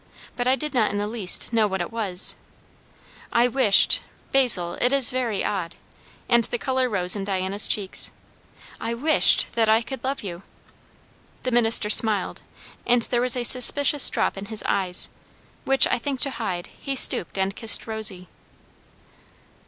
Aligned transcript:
But 0.35 0.47
I 0.47 0.55
did 0.55 0.73
not 0.73 0.89
in 0.89 0.97
the 0.97 1.05
least 1.05 1.53
know 1.53 1.67
what 1.67 1.79
it 1.79 1.91
was. 1.91 2.35
I 3.31 3.47
wished 3.47 4.01
Basil, 4.31 4.75
it 4.81 4.91
is 4.91 5.11
very 5.11 5.45
odd!" 5.45 5.75
and 6.27 6.43
the 6.45 6.57
colour 6.57 6.89
rose 6.89 7.15
in 7.15 7.23
Diana's 7.23 7.67
cheeks, 7.67 8.09
"I 8.79 8.95
wished 8.95 9.53
that 9.53 9.69
I 9.69 9.83
could 9.83 10.03
love 10.03 10.23
you." 10.23 10.41
The 11.43 11.51
minister 11.51 11.91
smiled, 11.91 12.41
and 12.83 13.03
there 13.03 13.21
was 13.21 13.37
a 13.37 13.43
suspicious 13.43 14.09
drop 14.09 14.37
in 14.37 14.45
his 14.45 14.63
eyes, 14.65 15.09
which 15.65 15.85
I 15.85 15.99
think 15.99 16.19
to 16.21 16.31
hide, 16.31 16.71
he 16.79 16.95
stooped 16.95 17.37
and 17.37 17.55
kissed 17.55 17.85
Rosy. 17.85 18.27